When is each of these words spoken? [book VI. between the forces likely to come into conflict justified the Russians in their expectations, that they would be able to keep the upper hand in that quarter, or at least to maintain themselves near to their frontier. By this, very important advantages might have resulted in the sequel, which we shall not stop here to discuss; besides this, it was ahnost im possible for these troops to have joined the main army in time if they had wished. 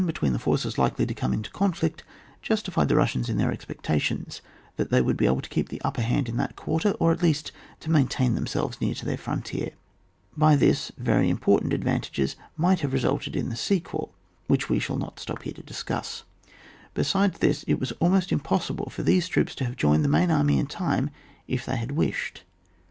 [book 0.01 0.05
VI. 0.07 0.13
between 0.13 0.33
the 0.33 0.39
forces 0.39 0.79
likely 0.79 1.05
to 1.05 1.13
come 1.13 1.31
into 1.31 1.51
conflict 1.51 2.01
justified 2.41 2.87
the 2.87 2.95
Russians 2.95 3.29
in 3.29 3.37
their 3.37 3.51
expectations, 3.51 4.41
that 4.75 4.89
they 4.89 4.99
would 4.99 5.15
be 5.15 5.27
able 5.27 5.41
to 5.41 5.49
keep 5.49 5.69
the 5.69 5.79
upper 5.83 6.01
hand 6.01 6.27
in 6.27 6.37
that 6.37 6.55
quarter, 6.55 6.95
or 6.99 7.11
at 7.11 7.21
least 7.21 7.51
to 7.81 7.91
maintain 7.91 8.33
themselves 8.33 8.81
near 8.81 8.95
to 8.95 9.05
their 9.05 9.15
frontier. 9.15 9.73
By 10.35 10.55
this, 10.55 10.91
very 10.97 11.29
important 11.29 11.71
advantages 11.71 12.35
might 12.57 12.79
have 12.79 12.93
resulted 12.93 13.35
in 13.35 13.49
the 13.49 13.55
sequel, 13.55 14.11
which 14.47 14.69
we 14.69 14.79
shall 14.79 14.97
not 14.97 15.19
stop 15.19 15.43
here 15.43 15.53
to 15.53 15.61
discuss; 15.61 16.23
besides 16.95 17.37
this, 17.37 17.61
it 17.67 17.79
was 17.79 17.93
ahnost 18.01 18.31
im 18.31 18.39
possible 18.39 18.89
for 18.89 19.03
these 19.03 19.27
troops 19.27 19.53
to 19.53 19.65
have 19.65 19.75
joined 19.75 20.03
the 20.03 20.09
main 20.09 20.31
army 20.31 20.57
in 20.57 20.65
time 20.65 21.11
if 21.47 21.63
they 21.63 21.75
had 21.75 21.91
wished. 21.91 22.41